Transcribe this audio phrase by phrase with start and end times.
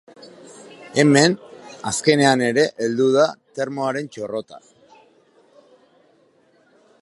[1.01, 1.35] Hemen,
[1.91, 3.27] azkenean ere heldu da
[3.59, 4.63] termoaren txorrota!